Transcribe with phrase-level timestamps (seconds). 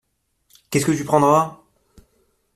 [0.71, 1.61] Qu’est-ce que tu prendras?